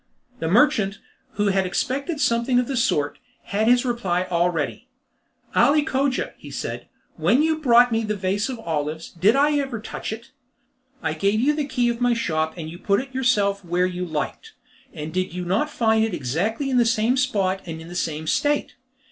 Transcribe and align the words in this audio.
The 0.39 0.47
merchant, 0.47 0.97
who 1.33 1.49
had 1.49 1.63
expected 1.67 2.19
something 2.19 2.57
of 2.57 2.65
the 2.67 2.75
sort, 2.75 3.19
had 3.43 3.67
his 3.67 3.85
reply 3.85 4.23
all 4.31 4.49
ready. 4.49 4.87
"Ali 5.53 5.83
Cogia," 5.83 6.33
he 6.39 6.49
said, 6.49 6.87
"when 7.17 7.43
you 7.43 7.59
brought 7.59 7.91
me 7.91 8.03
the 8.03 8.15
vase 8.15 8.49
of 8.49 8.57
olives 8.61 9.11
did 9.11 9.35
I 9.35 9.59
ever 9.59 9.79
touch 9.79 10.11
it?" 10.11 10.31
"I 11.03 11.13
gave 11.13 11.39
you 11.39 11.53
the 11.53 11.65
key 11.67 11.87
of 11.89 12.01
my 12.01 12.15
shop 12.15 12.55
and 12.57 12.67
you 12.67 12.79
put 12.79 12.99
it 12.99 13.13
yourself 13.13 13.63
where 13.63 13.85
you 13.85 14.03
liked, 14.03 14.53
and 14.91 15.13
did 15.13 15.35
you 15.35 15.45
not 15.45 15.69
find 15.69 16.03
it 16.03 16.07
in 16.15 16.15
exactly 16.15 16.73
the 16.73 16.83
same 16.83 17.15
spot 17.15 17.61
and 17.67 17.79
in 17.79 17.87
the 17.87 17.93
same 17.93 18.25
state? 18.25 18.73